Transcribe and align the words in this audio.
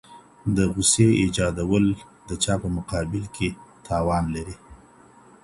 د 0.55 0.57
غصې 0.73 1.07
ايجادول 1.21 1.85
د 2.27 2.29
چا 2.43 2.53
په 2.61 2.67
مقابل 2.77 3.23
کي 3.35 3.49
تاوان 3.87 4.23
لري؟ 4.35 4.55